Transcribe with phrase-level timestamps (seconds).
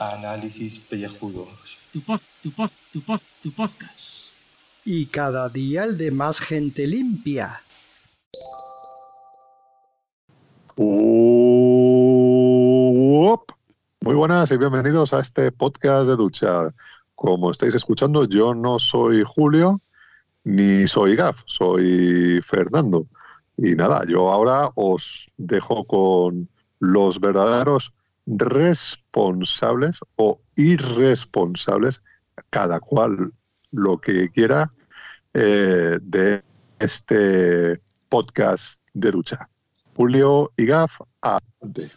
[0.00, 1.78] Análisis pellejudos.
[1.92, 4.32] Tu pod, tu pod, tu pod, tu podcast.
[4.84, 7.62] Y cada día el de más gente limpia.
[10.76, 11.76] Muy
[14.16, 16.74] buenas y bienvenidos a este podcast de ducha.
[17.14, 19.80] Como estáis escuchando, yo no soy Julio
[20.46, 23.08] ni soy Gaf, soy Fernando.
[23.56, 27.92] Y nada, yo ahora os dejo con los verdaderos
[28.26, 32.00] responsables o irresponsables,
[32.48, 33.32] cada cual
[33.72, 34.72] lo que quiera,
[35.34, 36.42] eh, de
[36.78, 39.48] este podcast de ducha.
[39.96, 41.90] Julio y Gaf, adelante.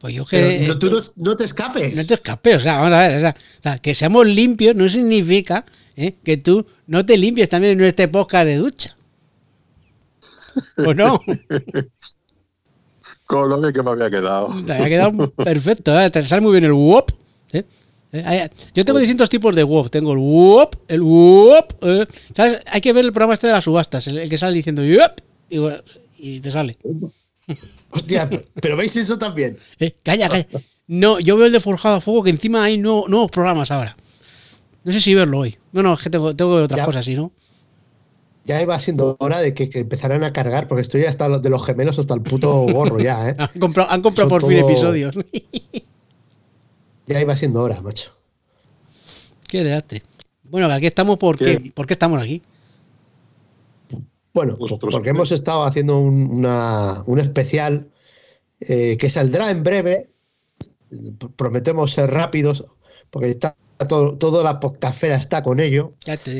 [0.00, 0.66] Pues yo que.
[0.66, 1.94] No, tú no, no te escapes.
[1.94, 5.64] No te escapes, o sea, vamos a ver, o sea, que seamos limpios no significa
[5.96, 6.14] ¿eh?
[6.22, 8.96] que tú no te limpies también en este podcast de ducha.
[10.78, 11.20] ¿O no?
[13.26, 14.48] Con lo que me había quedado.
[14.66, 16.10] Te había quedado perfecto, ¿eh?
[16.10, 17.10] te sale muy bien el WOP.
[17.52, 17.64] ¿eh?
[18.74, 19.90] Yo tengo distintos tipos de WOP.
[19.90, 21.72] Tengo el WOP, el WOP.
[21.82, 22.06] eh.
[22.36, 22.60] ¿Sabes?
[22.70, 25.20] Hay que ver el programa este de las subastas, el, que sale diciendo WOP
[25.50, 25.58] y,
[26.36, 26.76] y te sale.
[27.90, 28.28] Hostia,
[28.60, 29.56] pero veis eso también.
[29.80, 30.46] Eh, calla, calla.
[30.86, 33.96] No, yo veo el de Forjado a Fuego que encima hay nuevo- nuevos programas ahora.
[34.84, 35.56] No sé si verlo hoy.
[35.72, 36.84] No, no, es que tengo, tengo otras Ya.
[36.86, 37.32] cosas, ¿sí, no?
[38.44, 41.48] Ya iba siendo hora de que, que empezaran a cargar, porque estoy hasta los de
[41.48, 43.36] los gemelos hasta el puto gorro ya, ¿eh?
[43.38, 45.16] Han comprado, han comprado por fin episodios.
[47.06, 48.10] Ya iba siendo hora, macho.
[49.46, 50.02] Qué desastre.
[50.44, 51.70] Bueno, aquí estamos porque, ¿Qué?
[51.72, 52.40] ¿por qué estamos aquí?
[54.32, 57.88] Bueno, Vosotros porque hemos estado haciendo un, una- un especial
[58.60, 60.08] eh, que saldrá en breve.
[61.36, 62.64] Prometemos ser rápidos,
[63.10, 63.54] porque está
[63.88, 65.94] todo, toda la podcastfera está con ello.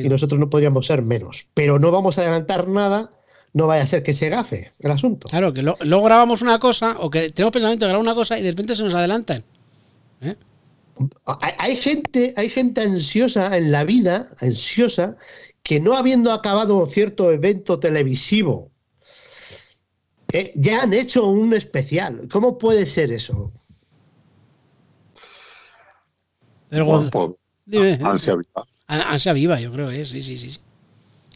[0.05, 1.47] Y nosotros no podríamos ser menos.
[1.53, 3.11] Pero no vamos a adelantar nada,
[3.53, 5.27] no vaya a ser que se gafe el asunto.
[5.29, 8.37] Claro, que lo- luego grabamos una cosa, o que tenemos pensamiento de grabar una cosa
[8.39, 9.43] y de repente se nos adelantan.
[10.21, 10.35] ¿Eh?
[11.41, 15.17] Hay, hay gente, hay gente ansiosa en la vida, ansiosa,
[15.61, 18.71] que no habiendo acabado cierto evento televisivo,
[20.31, 22.27] eh, ya han hecho un especial.
[22.31, 23.51] ¿Cómo puede ser eso?
[27.65, 28.65] Dime, ansia viva.
[28.87, 30.05] an- ansia viva, yo creo, ¿eh?
[30.05, 30.51] Sí, sí, sí.
[30.51, 30.59] sí.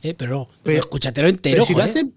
[0.01, 2.13] Eh, pero, Pero- pero escúchatelo entero, Pero si lo hacen,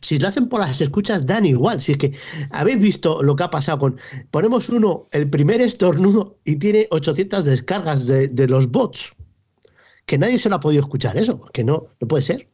[0.00, 1.80] si lo hacen por las escuchas, dan igual.
[1.82, 2.12] Si es que
[2.50, 3.98] habéis visto lo que ha pasado con.
[4.30, 9.12] Ponemos uno, el primer estornudo, y tiene 800 descargas de, de los bots.
[10.06, 11.40] Que nadie se lo ha podido escuchar eso.
[11.52, 12.48] Que no, no puede ser.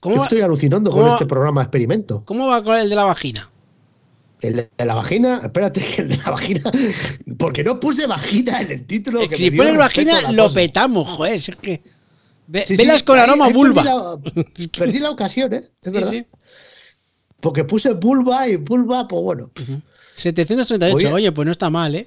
[0.00, 2.22] ¿Cómo Yo va, estoy alucinando con este programa experimento.
[2.24, 3.50] ¿Cómo va con el de la vagina?
[4.40, 6.70] El de la vagina, espérate, el de la vagina.
[7.38, 9.20] Porque no puse vagina en el título.
[9.22, 10.54] Es que que me si pones vagina, lo cosa.
[10.54, 11.34] petamos, joder.
[11.34, 11.82] es que.
[12.46, 13.82] Ve- Sí, sí, velas con ahí- aroma ahí vulva.
[14.22, 15.64] Perdí la, perdí la ocasión, ¿eh?
[15.82, 16.10] Es verdad.
[16.10, 16.24] sí.
[17.40, 19.50] Porque puse vulva y vulva, pues bueno.
[20.16, 21.12] 738, Oye.
[21.12, 22.06] oye, pues no está mal, ¿eh?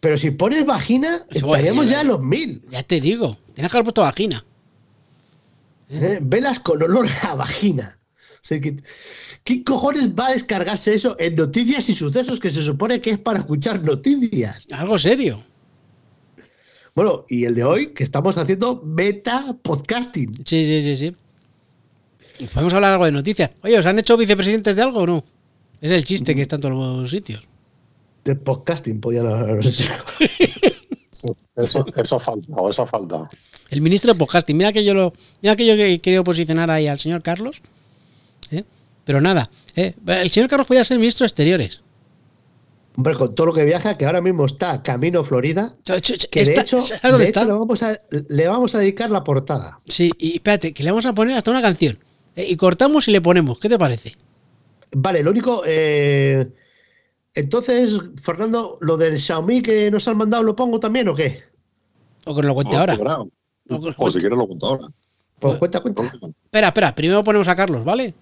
[0.00, 2.62] Pero si pones vagina, estaríamos oye, ya en los mil.
[2.70, 4.44] Ya te digo, tienes que haber puesto vagina.
[5.90, 6.18] ¿eh?
[6.20, 7.98] Velas con olor a vagina.
[8.34, 8.76] O sea, que-
[9.48, 13.18] ¿Qué cojones va a descargarse eso en noticias y sucesos que se supone que es
[13.18, 14.66] para escuchar noticias?
[14.70, 15.42] Algo serio.
[16.94, 20.34] Bueno, y el de hoy, que estamos haciendo meta podcasting.
[20.44, 22.46] Sí, sí, sí, sí.
[22.52, 23.52] Podemos hablar algo de noticias.
[23.62, 25.24] Oye, ¿os han hecho vicepresidentes de algo o no?
[25.80, 27.42] Es el chiste que está en todos los sitios.
[28.24, 29.86] De podcasting, podían haber hecho.
[31.56, 33.30] Eso, eso ha faltado, eso ha faltado.
[33.70, 34.58] El ministro de podcasting.
[34.58, 37.62] Mira que yo lo, mira que yo he querido posicionar ahí al señor Carlos.
[38.50, 38.64] ¿eh?
[39.08, 39.94] Pero nada, ¿eh?
[40.06, 41.80] el señor Carlos podía ser ministro de exteriores.
[42.94, 46.52] Hombre, con todo lo que viaja, que ahora mismo está camino a Florida, que de
[46.60, 47.44] hecho, ¿sabes dónde de hecho está?
[47.46, 49.78] le, vamos a, le vamos a dedicar la portada.
[49.88, 51.98] Sí, y espérate, que le vamos a poner hasta una canción.
[52.36, 52.44] ¿eh?
[52.50, 53.58] Y cortamos y le ponemos.
[53.58, 54.14] ¿Qué te parece?
[54.94, 55.62] Vale, lo único.
[55.64, 56.46] eh,
[57.32, 61.44] entonces, Fernando, lo del Xiaomi que nos han mandado, ¿lo pongo también o qué?
[62.26, 62.94] O que nos lo cuente ahora.
[62.98, 63.30] No,
[63.96, 64.88] O si quieres lo cuento ahora.
[65.38, 66.02] Pues cuenta, cuenta.
[66.44, 68.12] Espera, espera, primero ponemos a Carlos, ¿vale?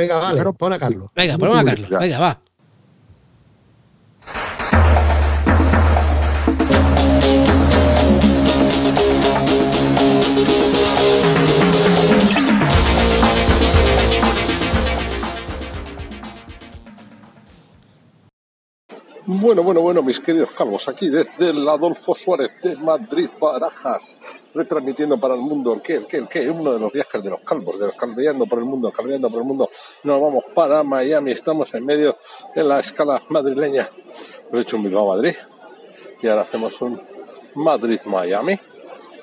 [0.00, 1.10] Venga, vale, pon a Carlos.
[1.14, 1.90] Venga, ponemos a Carlos.
[1.90, 2.40] Venga, va.
[19.50, 24.16] Bueno, bueno, bueno, mis queridos calvos, aquí desde el Adolfo Suárez de Madrid, Barajas,
[24.54, 27.30] retransmitiendo para el mundo el que, el que, el que, uno de los viajes de
[27.30, 29.68] los calvos, de los calveando por el mundo, calveando por el mundo.
[30.04, 32.16] Nos vamos para Miami, estamos en medio
[32.54, 33.90] de la escala madrileña.
[34.52, 35.34] Hemos hecho un Bilbao Madrid
[36.22, 37.02] y ahora hacemos un
[37.56, 38.56] Madrid-Miami,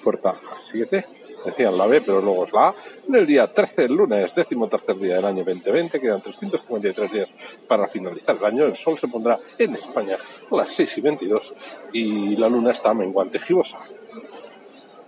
[0.03, 0.35] puerta
[0.73, 2.75] 7, decían la B, pero luego es la A,
[3.07, 7.33] en el día 13, el lunes, décimo tercer día del año 2020, quedan 353 días
[7.67, 10.17] para finalizar el año, el sol se pondrá en España
[10.51, 11.55] a las 6 y 22
[11.93, 13.79] y la luna está menguante gibosa.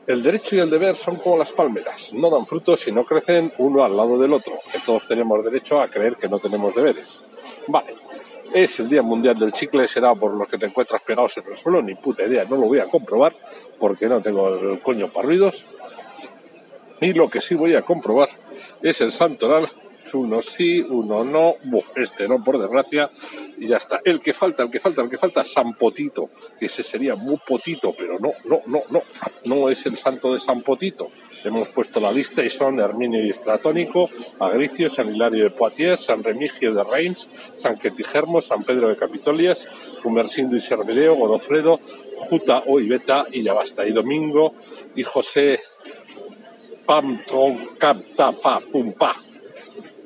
[0.08, 3.54] El derecho y el deber son como las palmeras, no dan frutos si no crecen
[3.60, 7.28] uno al lado del otro, todos tenemos derecho a creer que no tenemos deberes.
[7.68, 7.94] Vale,
[8.52, 11.56] es el Día Mundial del Chicle, será por los que te encuentras pegados en el
[11.56, 13.36] suelo, ni puta idea, no lo voy a comprobar
[13.78, 15.68] porque no tengo el coño para ruidos.
[17.02, 18.30] Y lo que sí voy a comprobar
[18.82, 19.70] es el santoral
[20.14, 23.10] uno sí, uno no, Buh, este no, por desgracia,
[23.58, 24.02] y ya está.
[24.04, 26.30] El que falta, el que falta, el que falta, San Potito,
[26.60, 29.04] ese sería muy potito, pero no, no, no, no,
[29.46, 31.10] no es el santo de San Potito.
[31.44, 34.10] Hemos puesto la lista y son Herminio y Estratónico,
[34.40, 39.68] Agricio, San Hilario de Poitiers, San Remigio de Reims, San Quetigermo, San Pedro de Capitolias,
[40.04, 41.80] Humersindo y Servideo, Godofredo,
[42.18, 43.88] Juta o Ibeta, y ya basta.
[43.88, 44.56] Y Domingo,
[44.96, 45.60] y José
[46.90, 49.14] Pam, Tron, Capta, Pa, Pum, Pa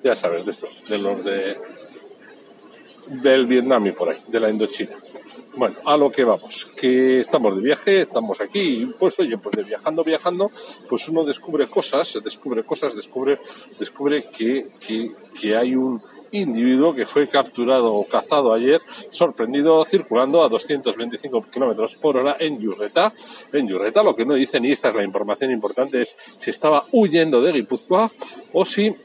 [0.03, 1.57] ya sabes, de estos, de los de
[3.07, 4.97] del Vietnam y por ahí, de la Indochina.
[5.55, 9.63] Bueno, a lo que vamos, que estamos de viaje, estamos aquí, pues oye, pues de
[9.63, 10.51] viajando, viajando,
[10.89, 13.39] pues uno descubre cosas, descubre cosas, descubre,
[13.79, 16.01] descubre que, que, que hay un
[16.33, 22.59] individuo que fue capturado o cazado ayer, sorprendido circulando a 225 kilómetros por hora en
[22.59, 23.13] Yurreta.
[23.53, 26.85] En Yurreta lo que no dicen, y esta es la información importante, es si estaba
[26.91, 28.11] huyendo de Guipúzcoa
[28.51, 28.95] o si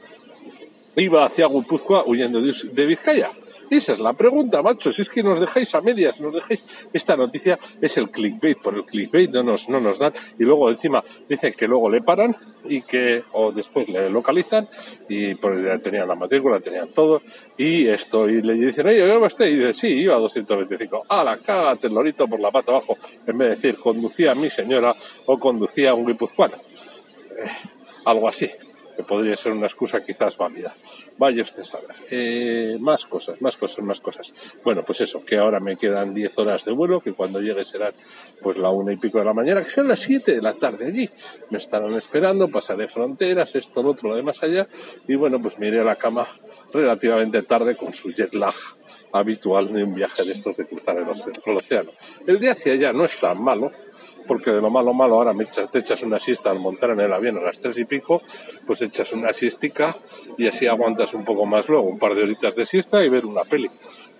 [0.95, 3.31] iba hacia Guipúzcoa huyendo de, Vizcaya.
[3.69, 4.91] Esa es la pregunta, macho.
[4.91, 6.65] Si es que nos dejáis a medias, nos dejáis.
[6.91, 8.57] Esta noticia es el clickbait.
[8.57, 10.13] Por el clickbait no nos, no nos dan.
[10.39, 12.35] Y luego encima dicen que luego le paran
[12.65, 14.67] y que, o después le localizan
[15.07, 17.21] y pues ya tenían la matrícula, tenían todo.
[17.57, 19.47] Y esto, y le dicen, oye, ¿iba usted?
[19.47, 21.05] Y dice, sí, iba a 225.
[21.07, 22.97] ¡Hala, cágate el lorito por la pata abajo!
[23.27, 24.95] En vez de decir, conducía a mi señora
[25.25, 26.55] o conducía a un guipuzcoano.
[26.55, 27.49] Eh,
[28.05, 28.49] algo así
[28.99, 30.75] que podría ser una excusa quizás válida.
[31.17, 31.95] Vaya usted sabrá.
[32.11, 34.33] Eh, más cosas, más cosas, más cosas.
[34.61, 37.93] Bueno, pues eso, que ahora me quedan 10 horas de vuelo, que cuando llegue serán
[38.41, 40.87] pues la una y pico de la mañana, que son las 7 de la tarde
[40.87, 41.09] allí.
[41.49, 44.67] Me estarán esperando, pasaré fronteras, esto, lo otro, lo de más allá,
[45.07, 46.27] y bueno, pues me iré a la cama
[46.73, 48.53] relativamente tarde con su jet lag
[49.13, 51.91] habitual de un viaje de estos de cruzar el océano.
[52.27, 53.71] El hacia allá no es tan malo,
[54.27, 56.99] porque de lo malo malo ahora me echas, te echas una siesta al montar en
[56.99, 58.21] el avión a las tres y pico,
[58.65, 59.95] pues echas una siestica
[60.37, 63.25] y así aguantas un poco más luego, un par de horitas de siesta y ver
[63.25, 63.69] una peli.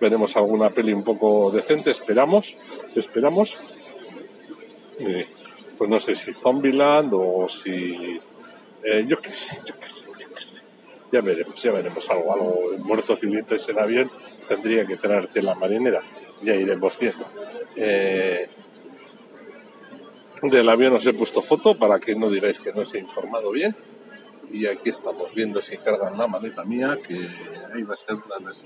[0.00, 2.56] Veremos alguna peli un poco decente, esperamos,
[2.94, 3.58] esperamos.
[5.78, 8.20] pues no sé si Zombieland o si...
[8.82, 10.10] Eh, yo qué sé, yo qué sé.
[11.12, 14.10] Ya veremos, ya veremos algo, algo muertos vivientes en avión,
[14.46, 16.02] tendría que traerte la marinera,
[16.40, 17.26] ya iremos viendo.
[17.74, 18.46] Eh,
[20.42, 23.50] del avión os he puesto foto para que no digáis que no os he informado
[23.50, 23.76] bien.
[24.50, 27.14] Y aquí estamos viendo si cargan la maleta mía, que
[27.72, 28.64] ahí va a ser una de las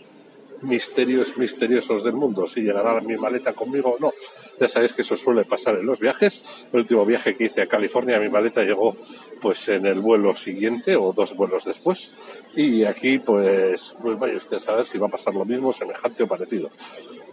[0.63, 4.13] misterios misteriosos del mundo, si llegará mi maleta conmigo o no.
[4.59, 6.67] Ya sabéis que eso suele pasar en los viajes.
[6.73, 8.97] El último viaje que hice a California, mi maleta llegó
[9.41, 12.13] pues en el vuelo siguiente o dos vuelos después.
[12.55, 16.23] Y aquí pues, pues vaya usted a saber si va a pasar lo mismo, semejante
[16.23, 16.71] o parecido.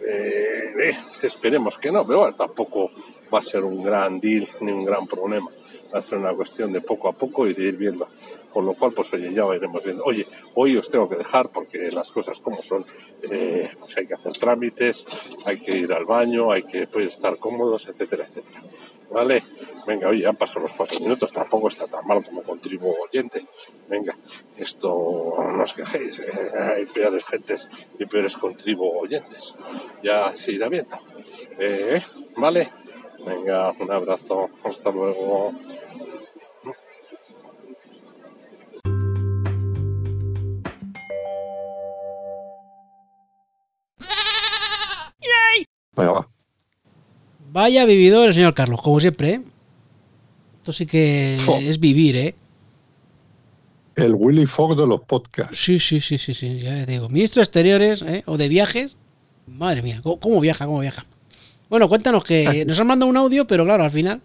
[0.05, 2.91] Eh, eh, esperemos que no, pero tampoco
[3.33, 5.49] va a ser un gran deal ni un gran problema.
[5.93, 8.07] Va a ser una cuestión de poco a poco y de ir viendo.
[8.51, 10.03] Con lo cual, pues oye, ya iremos viendo.
[10.03, 12.85] Oye, hoy os tengo que dejar porque las cosas como son,
[13.29, 15.05] eh, pues hay que hacer trámites,
[15.45, 18.61] hay que ir al baño, hay que pues, estar cómodos, etcétera, etcétera.
[19.09, 19.43] ¿Vale?
[19.85, 23.45] Venga, oye, han pasado los cuatro minutos, tampoco está tan mal como contribuyente.
[23.89, 24.17] Venga,
[24.57, 27.69] esto no os quejéis, eh, hay peores gentes
[27.99, 29.57] y peores contribuyentes.
[30.03, 30.97] Ya se irá viendo.
[31.59, 32.01] Eh,
[32.37, 32.69] ¿Vale?
[33.25, 35.53] Venga, un abrazo, hasta luego.
[45.95, 46.29] Venga, va.
[47.51, 49.29] Vaya vividor el señor Carlos, como siempre.
[49.31, 49.41] ¿eh?
[50.61, 52.35] Esto sí que es vivir, ¿eh?
[53.95, 55.57] El Willy Fogg de los podcasts.
[55.57, 56.59] Sí, sí, sí, sí, sí.
[56.59, 58.23] Ya te digo, ministro de exteriores ¿eh?
[58.25, 58.95] o de viajes.
[59.47, 60.65] Madre mía, ¿cómo, cómo viaja?
[60.65, 61.05] ¿Cómo viaja?
[61.71, 64.21] Bueno, cuéntanos que nos han mandado un audio, pero claro, al final,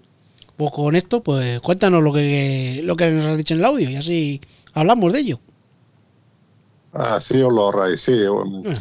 [0.59, 3.89] pues con esto, pues cuéntanos lo que, lo que nos has dicho en el audio
[3.89, 4.41] y así
[4.75, 5.41] hablamos de ello.
[6.93, 8.13] Ah, sí, os lo ahorráis, sí.
[8.25, 8.75] um, Mm.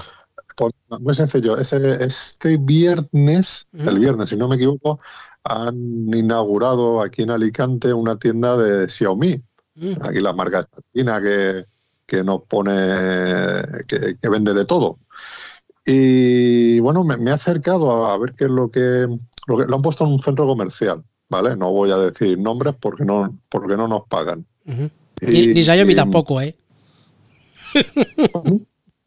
[0.57, 1.57] Pues, muy sencillo.
[1.57, 5.01] Ese- este viernes, el viernes, si no me equivoco,
[5.43, 5.75] han
[6.13, 9.41] inaugurado aquí en Alicante una tienda de Xiaomi.
[9.75, 9.93] Mm.
[10.01, 11.65] Aquí la marca china que,
[12.05, 12.73] que nos pone,
[13.85, 14.97] que, que vende de todo.
[15.85, 19.07] Y bueno, me, me he acercado a, a ver qué es lo que,
[19.47, 19.65] lo que.
[19.65, 21.55] Lo han puesto en un centro comercial, ¿vale?
[21.55, 24.45] No voy a decir nombres porque no, porque no nos pagan.
[24.65, 24.89] Ujú.
[25.21, 26.55] Ni, ni Xiaomi y- tampoco, ¿eh?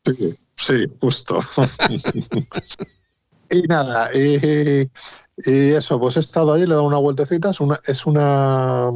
[0.05, 1.41] Sí, sí, justo.
[3.51, 4.89] y nada, y,
[5.37, 7.51] y eso, pues he estado ahí, le he dado una vueltecita.
[7.51, 8.89] Es una, es una,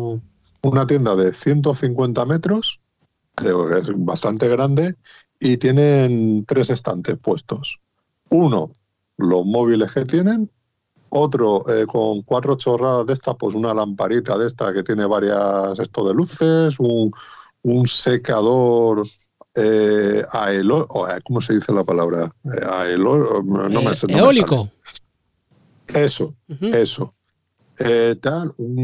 [0.63, 2.81] una tienda de 150 metros,
[3.35, 4.95] creo que es bastante grande,
[5.45, 7.81] y tienen tres estantes puestos.
[8.31, 8.71] Uno,
[9.17, 10.49] los móviles que tienen.
[11.09, 15.79] Otro, eh, con cuatro chorradas de estas, pues una lamparita de esta que tiene varias
[15.81, 17.11] esto de luces, un,
[17.63, 19.03] un secador
[19.55, 22.33] eh, aelo- o, eh, ¿cómo se dice la palabra?
[22.45, 24.71] Eh, aelo- no me, Eh, sé- no me eólico.
[25.91, 26.05] sale.
[26.07, 26.67] Eso, Ujú.
[26.67, 27.15] eso.
[27.81, 28.79] Eh, tal, un,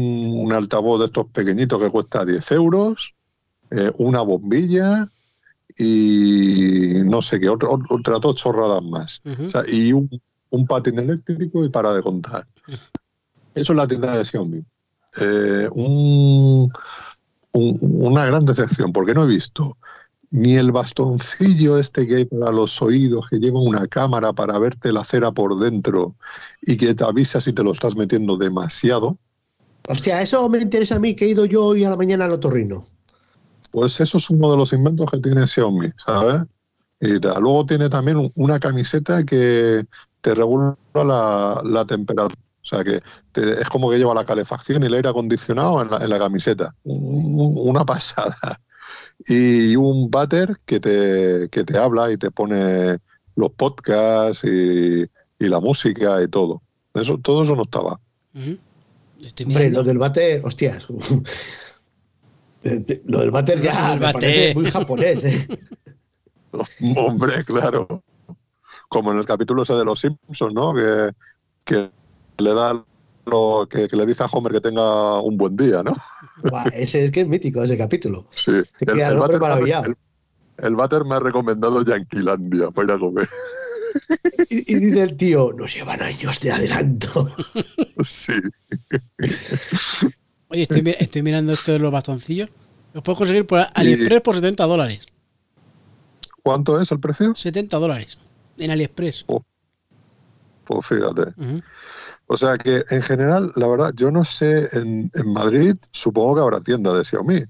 [0.45, 3.15] un altavoz de estos pequeñitos que cuesta 10 euros,
[3.71, 5.09] eh, una bombilla
[5.79, 9.21] y no sé qué, otro- otras dos chorradas más.
[9.25, 9.45] Ujú.
[9.45, 10.09] O sea, y un,
[10.51, 12.45] un patín eléctrico y para de contar.
[13.55, 14.63] Eso es la tienda de Xiaomi.
[15.19, 16.71] Eh, un-
[17.53, 19.77] un- una gran decepción, porque no he visto
[20.31, 24.93] ni el bastoncillo este que hay para los oídos, que lleva una cámara para verte
[24.93, 26.15] la cera por dentro
[26.61, 29.17] y que te avisa si te lo estás metiendo demasiado.
[29.87, 32.33] Hostia, eso me interesa a mí, que he ido yo hoy a la mañana al
[32.33, 32.83] otorrino.
[33.71, 36.41] Pues eso es uno de los inventos que tiene Xiaomi, ¿sabes?
[37.01, 37.41] Y tal.
[37.41, 39.85] luego tiene también un- una camiseta que
[40.21, 42.39] te regula la, la temperatura.
[42.61, 45.89] O sea, que te- es como que lleva la calefacción y el aire acondicionado en
[45.91, 46.75] la, en la camiseta.
[46.83, 48.59] Un- un- Una pasada.
[49.27, 52.97] Y un váter que te, que te habla y te pone
[53.35, 55.03] los podcasts y,
[55.39, 56.61] y la música y todo.
[56.93, 57.99] Eso, todo eso no estaba.
[59.45, 60.85] Hombre, lo del váter, hostias.
[62.61, 65.47] Te- Lo del váter ya me parece muy japonés, ¿eh?
[66.97, 68.03] Hombre, claro.
[68.89, 70.73] Como en el capítulo ese de los Simpsons, ¿no?
[70.73, 71.11] Que,
[71.63, 71.89] que
[72.39, 72.83] le da
[73.25, 75.93] lo que, que le dice a Homer que tenga un buen día, ¿no?
[76.49, 78.25] Buah, ese es que es mítico, ese capítulo.
[78.31, 78.53] Sí.
[78.79, 79.85] Te queda el váter hombre me ha- maravillado.
[79.85, 79.95] el-
[80.65, 83.29] el váter me ha recomendado Yanquilandia para ir a comer.
[84.49, 87.29] Y, y dice el tío, nos llevan años de adelanto.
[88.03, 88.33] Sí.
[90.49, 92.49] Oye, estoy, mi- estoy mirando esto de los bastoncillos.
[92.93, 95.01] Los puedo conseguir por AliExpress por 70 dólares.
[96.43, 97.35] ¿Cuánto es el precio?
[97.35, 98.17] 70 dólares.
[98.57, 99.25] En AliExpress.
[100.65, 101.33] Pues fíjate.
[102.27, 106.41] O sea que en general, la verdad, yo no sé, en, en Madrid supongo que
[106.41, 107.43] habrá tienda de Xiaomi.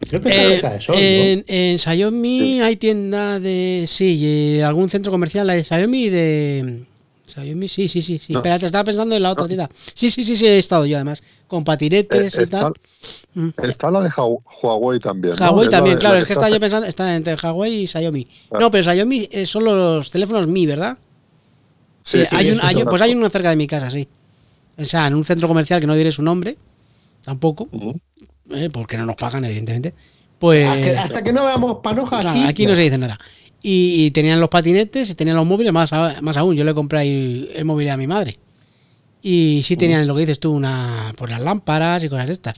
[0.00, 0.62] Creo que Eh,
[0.94, 3.84] en, en Xiaomi hay tienda de.
[3.86, 6.84] Sí, algún centro comercial, la de Xiaomi y de.
[7.28, 8.18] Xiaomi, sí, sí, sí.
[8.18, 8.32] sí.
[8.32, 8.38] No.
[8.40, 9.48] Espérate, estaba pensando en la otra No.
[9.48, 9.70] tienda.
[9.94, 11.22] Sí, sí, sí, sí, he estado yo además.
[11.46, 12.72] Con patinetes Eh, y está, tal.
[13.34, 13.48] Mm.
[13.62, 15.34] está la de Hua- Huawei también.
[15.38, 15.44] ¿no?
[15.46, 17.86] Huawei también, de- claro, la es que está estaba yo pensando, está entre Huawei y
[17.86, 18.24] Xiaomi.
[18.48, 18.64] Claro.
[18.64, 20.98] No, pero Xiaomi eh, son los teléfonos Mi, ¿verdad?
[22.02, 24.08] Sí, Sí, sí, hay sí, un, hay pues hay uno cerca de mi casa, sí.
[24.78, 26.56] O sea, en un centro comercial que no diré su nombre,
[27.22, 27.68] tampoco,
[28.50, 29.92] eh, porque no nos pagan, evidentemente.
[30.38, 32.48] Pues Hasta que- hasta que no veamos panoja claro, aquí.
[32.48, 33.18] aquí no se dice nada.
[33.62, 36.54] Y, y tenían los patinetes y tenían los móviles, más, a- más aún.
[36.56, 38.38] Yo le compré ahí el móvil a mi madre.
[39.22, 42.54] Y sí tenían lo que dices tú, una por las lámparas y cosas estas.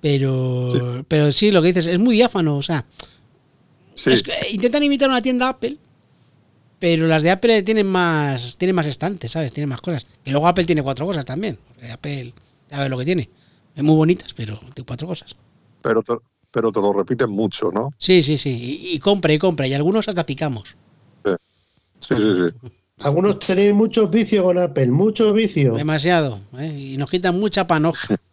[0.00, 2.86] Pero, pero sí, lo que dices es muy diáfano, o sea,
[3.94, 5.76] Sí, es que intentan imitar una tienda Apple,
[6.78, 9.52] pero las de Apple tienen más tienen más estantes, ¿sabes?
[9.52, 10.06] Tienen más cosas.
[10.24, 11.58] Y luego Apple tiene cuatro cosas también.
[11.92, 12.32] Apple,
[12.70, 13.28] ya ves lo que tiene.
[13.76, 15.36] Es muy bonitas, pero tiene cuatro cosas.
[15.82, 16.02] pero
[16.50, 17.92] pero te lo repiten mucho, ¿no?
[17.98, 18.50] Sí, sí, sí.
[18.50, 19.66] Y, y compra y compra.
[19.66, 20.76] Y algunos hasta picamos.
[21.24, 21.34] Sí,
[22.00, 22.68] sí, sí.
[22.98, 25.76] Algunos tenéis muchos vicios con Apple, muchos vicios.
[25.76, 26.40] Demasiado.
[26.58, 26.66] ¿eh?
[26.78, 28.16] Y nos quitan mucha panoja.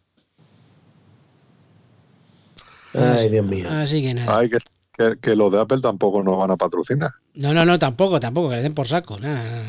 [2.94, 3.70] Ay, Dios mío.
[3.70, 4.38] Así que nada.
[4.40, 4.58] Ay, que,
[4.92, 7.12] que, que los de Apple tampoco nos van a patrocinar.
[7.36, 8.50] No, no, no, tampoco, tampoco.
[8.50, 9.20] Que le den por saco.
[9.20, 9.62] Nada, nada,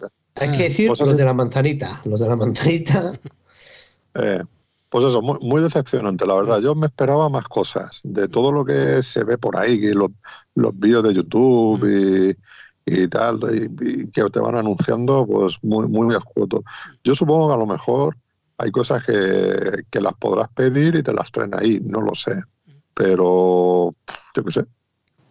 [0.00, 0.10] nada.
[0.36, 2.00] Hay que decir Pues los así- de la manzanita.
[2.04, 3.12] Los de la manzanita.
[4.14, 4.42] Eh,
[4.96, 6.58] pues eso, muy, muy decepcionante, la verdad.
[6.58, 10.10] Yo me esperaba más cosas de todo lo que se ve por ahí, que los,
[10.54, 12.34] los vídeos de YouTube y,
[12.86, 16.64] y tal, y, y que te van anunciando, pues muy, muy escueto.
[17.04, 18.16] Yo supongo que a lo mejor
[18.56, 22.40] hay cosas que, que las podrás pedir y te las traen ahí, no lo sé.
[22.94, 23.94] Pero
[24.34, 24.64] yo qué sé.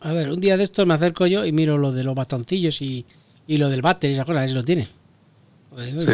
[0.02, 2.84] A ver, un día de estos me acerco yo y miro lo de los bastoncillos
[2.84, 3.04] y,
[3.48, 4.88] y lo del váter y esas cosas, a ver si lo tiene.
[5.72, 6.12] Pues, sí,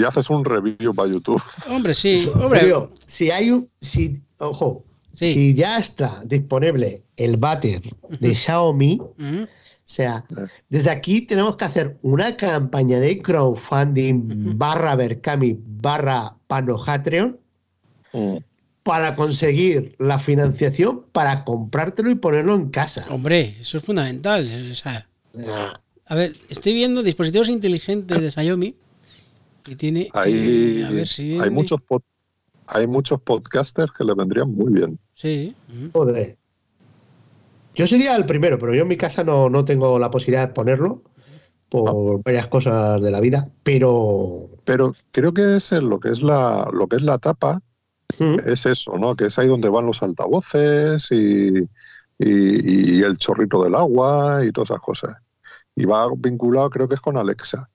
[0.00, 1.42] y haces un review para YouTube.
[1.70, 2.60] Hombre, sí, hombre.
[2.60, 3.68] Julio, si hay un.
[3.80, 5.34] Si, ojo, Sí.
[5.34, 7.82] si ya está disponible el váter
[8.20, 9.46] de Xiaomi, o
[9.84, 10.24] sea,
[10.68, 17.38] desde aquí tenemos que hacer una campaña de crowdfunding barra Berkami barra Panohatreon
[18.12, 18.36] Mm.
[18.82, 23.04] para conseguir la financiación para comprártelo y ponerlo en casa.
[23.10, 24.48] Hombre, eso es fundamental.
[24.70, 25.06] O sea,
[26.06, 28.74] a ver, estoy viendo dispositivos inteligentes de Xiaomi.
[29.70, 30.08] Que tiene.
[30.14, 31.22] Hay, eh, a ver si.
[31.34, 32.02] hay, viene- muchos pod-
[32.66, 34.98] hay muchos podcasters que le vendrían muy bien.
[35.14, 35.54] Sí.
[35.92, 36.36] Joder.
[37.76, 40.52] Yo sería el primero, pero yo en mi casa no, no tengo la posibilidad de
[40.54, 41.02] ponerlo
[41.68, 43.48] por varias cosas de la vida.
[43.62, 47.62] Pero Pero creo que es lo que es la, lo que es la tapa,
[48.44, 49.14] es eso, ¿no?
[49.14, 51.58] Que es ahí donde van los altavoces y,
[52.18, 55.16] y- y el chorrito del agua y todas esas cosas.
[55.76, 57.69] Y va vinculado, creo que es con Alexa.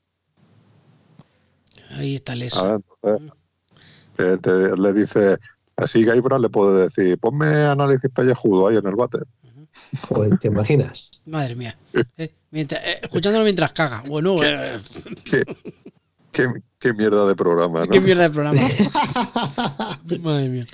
[1.95, 2.55] Ahí está Les.
[2.57, 3.31] Ah, entonces,
[4.15, 5.37] te- te- le dice,
[5.77, 9.23] así Gaibra le puede decir, ponme análisis pellejudo ahí en el váter.
[10.07, 11.11] joder, ¿te imaginas?
[11.25, 11.77] Madre mía.
[12.17, 14.03] Eh, mientras- eh, escuchándolo mientras caga.
[14.07, 14.77] Bueno, eh,
[15.23, 15.43] ¿Qué,
[16.31, 16.47] qué,
[16.79, 17.91] qué mierda de programa, ¿no?
[17.91, 18.61] qué mierda de programa.
[20.21, 20.65] Madre mía.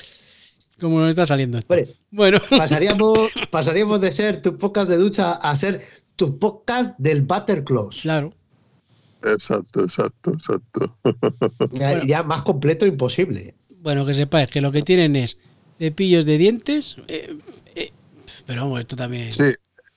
[0.80, 1.74] ¿Cómo nos está saliendo esto?
[1.74, 3.20] Hombre, Bueno, pasaríamos,
[3.52, 5.86] pasaríamos de ser tu podcast de ducha a ser
[6.16, 8.02] tu podcast del Butter Close.
[8.02, 8.34] claro.
[9.24, 10.98] Exacto, exacto, exacto.
[11.72, 13.56] Ya, ya más completo imposible.
[13.82, 15.38] Bueno, que sepáis que lo que tienen es
[15.78, 16.96] cepillos de dientes.
[17.08, 17.38] eh,
[17.76, 17.92] eh,
[18.46, 19.32] pero vamos, esto también.
[19.34, 19.44] Sí,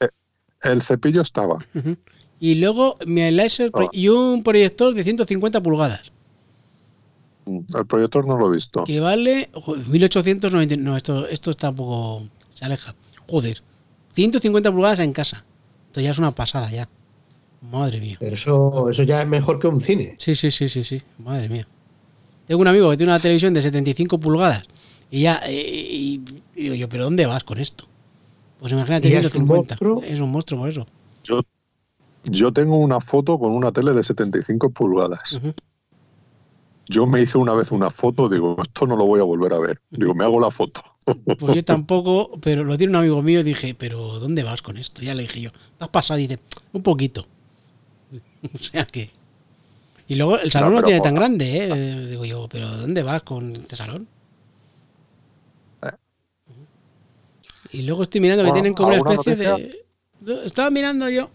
[0.00, 0.08] eh,
[0.62, 1.64] el cepillo estaba.
[2.40, 3.86] Y luego mi láser Ah.
[3.92, 6.12] y un proyector de 150 pulgadas.
[7.46, 8.84] El proyector no lo he visto.
[8.84, 10.76] Que vale joder, 1890.
[10.78, 12.28] No, esto, esto está un poco.
[12.54, 12.94] Se aleja.
[13.28, 13.62] Joder.
[14.12, 15.44] 150 pulgadas en casa.
[15.88, 16.88] Esto ya es una pasada ya.
[17.70, 18.16] Madre mía.
[18.20, 20.16] Pero eso, eso ya es mejor que un cine.
[20.18, 21.02] Sí, sí, sí, sí, sí.
[21.18, 21.66] Madre mía.
[22.46, 24.64] Tengo un amigo que tiene una televisión de 75 pulgadas.
[25.10, 25.40] Y ya.
[25.46, 26.20] eh, y,
[26.54, 27.86] y digo yo, ¿pero dónde vas con esto?
[28.60, 29.76] Pues imagínate ¿Y ya es un 150.
[29.78, 30.02] monstruo?
[30.02, 30.86] Es un monstruo por eso.
[31.24, 31.40] Yo,
[32.24, 35.32] yo tengo una foto con una tele de 75 pulgadas.
[35.32, 35.52] Ujú.
[36.86, 39.58] Yo me hice una vez una foto, digo, esto no lo voy a volver a
[39.58, 39.80] ver.
[39.90, 40.82] Digo, me hago la foto.
[41.38, 44.76] Pues yo tampoco, pero lo tiene un amigo mío y dije, ¿pero dónde vas con
[44.76, 45.02] esto?
[45.02, 46.18] Ya le dije yo, ¿te has pasado?
[46.18, 46.38] Dice,
[46.72, 47.26] un poquito.
[48.54, 49.10] o sea que.
[50.06, 52.06] Y luego el salón no, tiene por- tan grande, ¿eh?
[52.08, 54.06] Digo yo, ¿pero dónde vas con este salón?
[55.82, 55.90] Eh.
[57.72, 59.46] Y luego estoy mirando que Bueno, tienen como una ¿alguna especie
[60.24, 60.44] de.
[60.46, 61.30] Estaba mirando yo,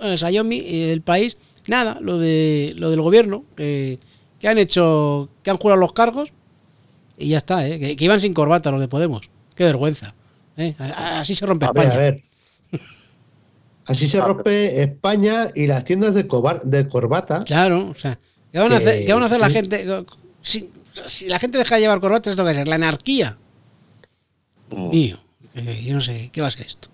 [0.00, 0.58] el Xiaomi,
[0.90, 3.98] el país, nada, lo de lo del gobierno, que,
[4.38, 6.32] que han hecho, que han jurado los cargos
[7.18, 7.78] y ya está, ¿eh?
[7.80, 9.30] que, que iban sin corbata los de Podemos.
[9.54, 10.14] Qué vergüenza.
[10.56, 10.74] ¿eh?
[10.78, 11.94] Así se rompe A ver, España.
[11.94, 12.22] a ver.
[13.90, 17.44] Así se rompe España y las tiendas de, cobar- de corbata.
[17.44, 18.18] Claro, o sea,
[18.52, 20.04] ¿qué van a Que- hacer, qué van a hacer la que- gente?
[20.42, 20.70] Si,
[21.06, 22.68] si la gente deja de llevar corbatas, ¿esto qué va a ser?
[22.68, 23.36] La anarquía.
[24.70, 24.90] Mm.
[24.90, 25.18] Mío,
[25.52, 26.88] que yo no sé, ¿qué va a ser esto?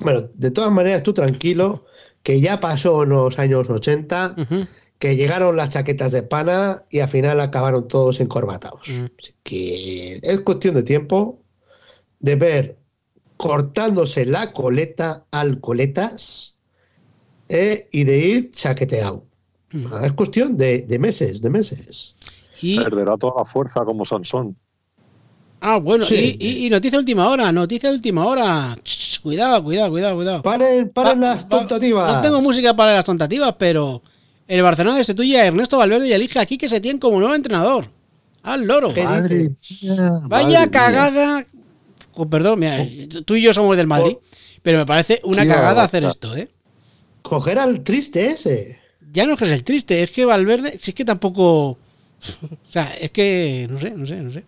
[0.00, 1.84] Bueno, de todas maneras, tú tranquilo,
[2.22, 4.66] que ya pasó en los años 80, Ujú.
[4.98, 8.88] que llegaron las chaquetas de pana y al final acabaron todos encorbatados.
[8.88, 9.04] Mm.
[9.18, 11.38] Así que es cuestión de tiempo
[12.20, 12.76] de ver
[13.36, 16.56] cortándose la coleta al coletas
[17.48, 19.24] eh, y de ir chaqueteado.
[19.72, 19.86] Mm.
[19.92, 22.14] Ah, Es cuestión de, de meses, de meses.
[22.62, 24.56] Y, Perderá toda la fuerza como Sansón.
[25.60, 26.36] ah, bueno, Sí.
[26.38, 28.76] y, y- y noticia de última hora, noticia de última hora.
[29.22, 30.42] Cuidado, cuidado, cuidado, cuidado.
[30.42, 32.12] Paren, paren Pa- las tentativas.
[32.16, 34.02] No tengo música para las tentativas, pero
[34.46, 37.86] el Barcelona destituye a Ernesto Valverde y elige a Quique Setién como nuevo entrenador.
[38.42, 38.92] Al loro.
[38.92, 41.46] ¿Qué Madre mía, Vaya madre mía.
[42.14, 42.78] Con perdón, mira,
[43.24, 44.16] tú y yo somos del Madrid,
[44.62, 46.48] pero me parece una cagada hacer esto, ¿eh?
[47.22, 48.78] Coger al triste ese.
[49.12, 51.70] Ya no es que es el triste, es que Valverde, si es que tampoco.
[51.70, 51.78] O
[52.70, 53.66] sea, es que.
[53.70, 54.44] No sé, no sé, no sé.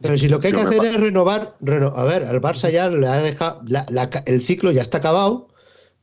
[0.00, 2.88] Pero si lo que hay que hacer es renovar, reno- a ver, al Barça ya
[2.88, 5.48] le ha dejado, la- la ca- el ciclo ya está acabado,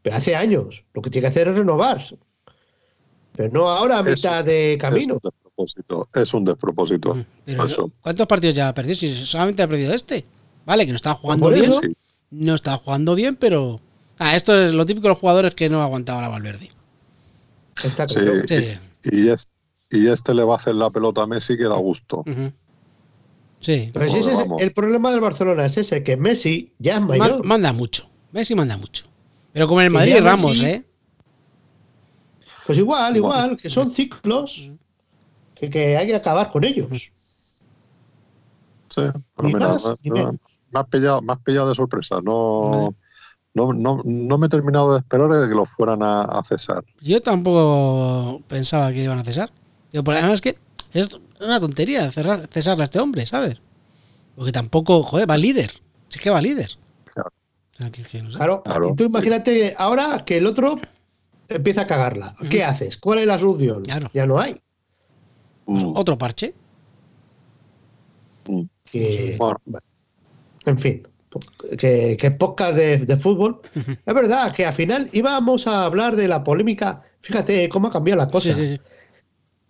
[0.02, 0.84] pero hace años.
[0.94, 2.02] Lo que tiene que hacer es renovar.
[3.36, 5.16] Pero no ahora a mitad de camino.
[5.18, 6.10] Es un despropósito.
[6.16, 7.26] Es un despropósito.
[7.46, 7.92] Pero Eso.
[8.02, 8.96] ¿cuántos partidos ya ha perdido?
[8.96, 10.26] Si solamente ha perdido este.
[10.70, 11.72] Vale, que no estaba jugando Por bien.
[11.72, 11.82] eso.
[12.30, 13.82] No estaba jugando bien, pero.
[14.20, 16.70] Ah, esto es lo típico de los jugadores que no aguantaban a Valverde.
[17.84, 18.44] Está claro.
[18.48, 18.78] Sí.
[19.06, 19.52] Y, es-
[19.90, 22.24] y este le va a hacer la pelota a Messi que da gusto.
[23.60, 23.90] Sí.
[23.92, 27.18] Pero si ese es el problema del Barcelona es ese, que Messi ya es Man-
[27.18, 27.44] mayor.
[27.44, 28.08] manda mucho.
[28.32, 29.06] Messi manda mucho.
[29.52, 30.86] Pero como en el Madrid Ramos, Messi- ¿eh?
[32.68, 34.70] Pues igual, igual, que son ciclos
[35.56, 36.88] que, que hay que acabar con ellos.
[36.92, 37.10] Sí,
[38.96, 40.36] pero Ni mira, más me- ni me- menos.
[40.72, 42.20] Me has pillado, me has pillado de sorpresa.
[42.24, 42.94] No,
[43.54, 46.84] no, no, no me he terminado de esperar de que los fueran a, a cesar.
[47.02, 49.50] Yo tampoco pensaba que iban a cesar.
[49.92, 50.58] Digo, porque además es que
[50.94, 53.62] es una tontería cerrar, cesarle a este hombre, ¿sabes?
[54.36, 55.72] Porque tampoco, joder, va líder.
[56.10, 56.72] Si es que va líder.
[57.14, 57.32] Claro.
[57.74, 58.38] O sea, que- que no sé.
[58.38, 58.62] Claro.
[58.64, 58.90] Claro.
[58.90, 60.80] Y tú imagínate ahora que el otro
[61.48, 62.36] empieza a cagarla.
[62.50, 62.98] ¿Qué haces?
[62.98, 63.84] ¿Cuál es la solución?
[63.84, 64.10] Claro.
[64.14, 64.62] Ya no hay.
[65.66, 66.54] Mm, Otro parche.
[68.48, 68.62] mm.
[68.86, 69.60] Que- Bueno,
[70.66, 71.08] En fin,
[71.78, 73.62] que, que podcast de, de fútbol.
[74.06, 77.02] Es verdad que al final íbamos a hablar de la polémica.
[77.22, 78.54] Fíjate cómo ha cambiado la cosa.
[78.54, 78.82] Sí, sí, sí.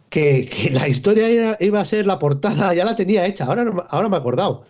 [0.10, 3.64] que, que la historia era- iba a ser la portada, ya la tenía hecha, ahora,
[3.64, 4.66] no me- ahora me he acordado.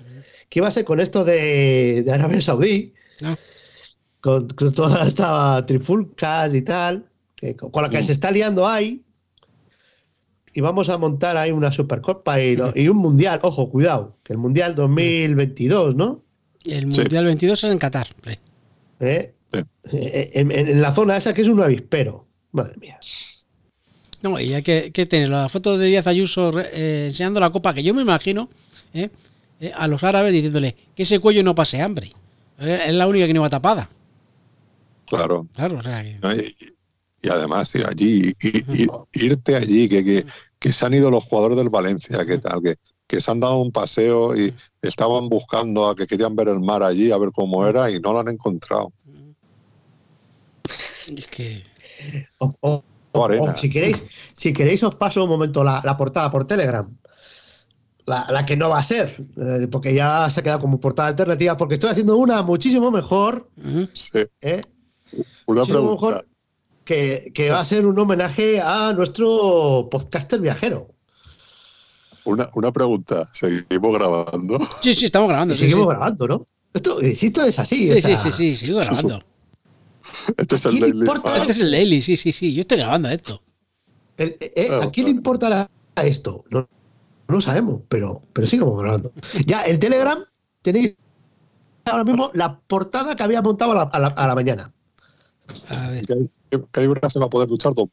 [0.49, 3.35] Que iba a ser con esto de, de Arabia Saudí, Ah.
[4.21, 7.05] con, con toda esta trifulcas y tal,
[7.35, 9.01] que- con, con la que se está liando ahí.
[10.59, 13.39] Y vamos a montar ahí una Supercopa y, lo- y un Mundial.
[13.43, 16.21] Ojo, cuidado, que el Mundial 2022, ¿no?
[16.65, 16.99] El Sí.
[16.99, 18.07] Mundial 22 es en Qatar.
[18.25, 18.37] sí.
[18.99, 19.33] ¿Eh?
[19.53, 19.59] Sí.
[19.93, 22.27] Eh, En, en- en la zona esa que es un avispero.
[22.51, 22.99] Madre mía.
[24.21, 27.73] No, y hay que, que tener la foto de Díaz Ayuso eh, enseñando la copa,
[27.73, 28.49] que yo me imagino
[28.93, 29.07] eh,
[29.61, 32.11] eh, a los árabes diciéndole que ese cuello no pase hambre.
[32.59, 33.89] Eh, es la única que no va tapada.
[35.07, 35.47] Claro.
[35.55, 36.29] Claro, o sea que- ¿no?
[37.21, 40.25] Y, además, ir allí, y- y- irte allí, que, que,
[40.57, 42.75] que se han ido los jugadores del Valencia, que tal, que,
[43.07, 46.81] que se han dado un paseo y estaban buscando a que querían ver el mar
[46.83, 48.91] allí, a ver cómo era, y no lo han encontrado.
[51.07, 51.63] es que.
[52.39, 56.45] O- o- O si queréis, si queréis os paso un momento la, la portada por
[56.45, 56.87] Telegram.
[58.05, 61.09] La, la que no va a ser, eh, porque ya se ha quedado como portada
[61.09, 63.49] alternativa, porque estoy haciendo una muchísimo mejor.
[63.93, 64.19] Sí.
[64.41, 64.61] ¿eh?
[65.47, 65.91] Una Muchísimo pregunta.
[66.07, 66.27] mejor
[66.89, 70.87] que, que va a ser un homenaje a nuestro podcaster viajero.
[72.25, 73.29] Una, una pregunta.
[73.31, 74.57] ¿Seguimos grabando?
[74.81, 75.53] Sí, sí, estamos grabando.
[75.53, 75.89] Sí, seguimos sí.
[75.91, 76.47] grabando, ¿no?
[76.73, 77.85] Esto, esto es así.
[77.85, 79.19] Sí, o sí, sea, sí, sí, sigo grabando.
[80.35, 81.11] Este es el ¿Quién Daily.
[81.37, 82.53] Este es el daily, sí, sí, sí.
[82.55, 83.43] Yo estoy grabando esto.
[84.17, 86.43] el- eh, Claro, ¿A quién le importará esto?
[86.49, 86.61] No,
[87.27, 89.11] no lo sabemos, pero, pero sigamos grabando.
[89.45, 90.17] Ya, en Telegram
[90.63, 90.95] tenéis
[91.85, 94.73] ahora mismo la portada que había montado a la, a la- a la mañana.
[95.69, 96.05] A ver.
[96.05, 96.29] Que,
[96.71, 97.89] que hay una se va a poder duchar todo.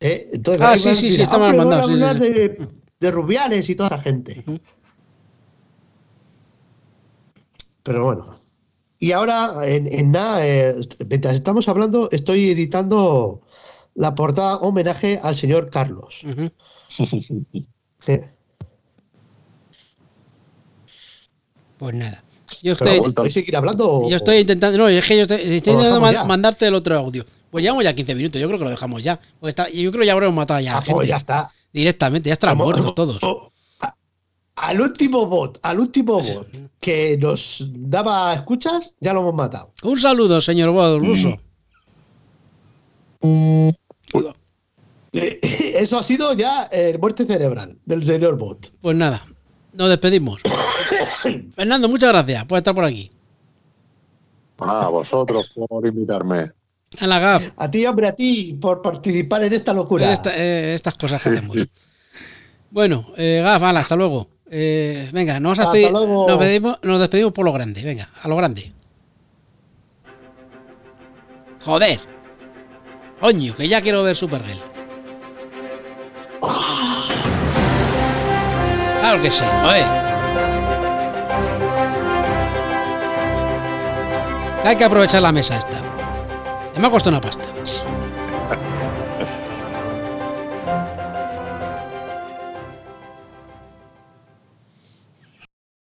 [0.00, 0.28] ¿eh?
[0.32, 2.32] Entonces, Ah, sí, sí, sí, dirá, estamos "Hombre, mandando, van a sí, sí, hablar sí".
[2.68, 2.68] De,
[3.00, 4.44] de Rubiales y toda esa gente.
[7.82, 8.34] Pero bueno.
[8.98, 10.74] Y ahora, en, en nada, eh,
[11.08, 13.42] mientras estamos hablando, estoy editando
[13.94, 16.22] la portada homenaje al señor Carlos.
[18.08, 18.30] Eh,
[21.78, 22.22] Pues nada.
[22.66, 24.08] Yo estoy, bueno, ¿podéis seguir hablando?
[24.08, 24.76] yo estoy intentando.
[24.76, 27.24] No, es que yo estoy, intentando man- mandarte el otro audio.
[27.48, 28.40] Pues llevamos ya 15 minutos.
[28.40, 29.20] Yo creo que lo dejamos ya.
[29.38, 31.06] Porque está- yo creo que ya habremos matado ya a Ah, pues gente.
[31.06, 31.48] ya está.
[31.72, 33.52] Directamente, ya estarán Vamos, muertos vamos, todos.
[34.56, 36.48] Al último bot, al último bot
[36.80, 39.70] que nos daba escuchas, ya lo hemos matado.
[39.84, 41.38] Un saludo, señor Bod ruso.
[45.12, 45.38] Eh,
[45.78, 48.72] Eso ha sido ya eh, muerte cerebral del señor bot.
[48.80, 49.24] Pues nada,
[49.72, 50.40] nos despedimos.
[51.54, 53.10] Fernando, muchas gracias por estar por aquí.
[54.58, 56.52] Ah, vosotros por invitarme.
[57.00, 57.48] A la GAF.
[57.56, 60.12] A ti, hombre, a ti, por participar en esta locura.
[60.12, 61.56] Esta- eh, estas cosas que hacemos.
[62.70, 64.28] Bueno, eh, Gaf, ala, hasta luego.
[64.50, 66.28] Eh, venga, nos, Hasta despedi- luego.
[66.28, 67.82] nos, pedimos- nos despedimos por lo grande.
[67.82, 68.72] Venga, a lo grande.
[71.64, 72.00] Joder.
[73.20, 74.60] Coño, que ya quiero ver Supergirl.
[79.00, 80.05] Claro que sí, joder.
[84.64, 85.82] Hay que aprovechar la mesa esta.
[86.78, 87.44] Me ha costado una pasta.